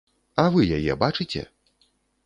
[0.43, 1.47] А вы яе бачыце?